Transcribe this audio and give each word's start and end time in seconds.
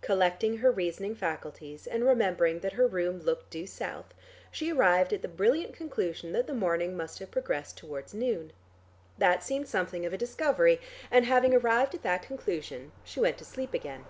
Collecting 0.00 0.56
her 0.56 0.72
reasoning 0.72 1.14
faculties, 1.14 1.86
and 1.86 2.02
remembering 2.04 2.58
that 2.58 2.72
her 2.72 2.88
room 2.88 3.20
looked 3.20 3.48
due 3.50 3.64
south, 3.64 4.12
she 4.50 4.72
arrived 4.72 5.12
at 5.12 5.22
the 5.22 5.28
brilliant 5.28 5.72
conclusion 5.72 6.32
that 6.32 6.48
the 6.48 6.52
morning 6.52 6.96
must 6.96 7.20
have 7.20 7.30
progressed 7.30 7.76
towards 7.78 8.12
noon. 8.12 8.52
That 9.18 9.44
seemed 9.44 9.68
something 9.68 10.04
of 10.04 10.12
a 10.12 10.18
discovery, 10.18 10.80
and 11.12 11.26
having 11.26 11.54
arrived 11.54 11.94
at 11.94 12.02
that 12.02 12.22
conclusion 12.22 12.90
she 13.04 13.20
went 13.20 13.38
to 13.38 13.44
sleep 13.44 13.72
again. 13.72 14.04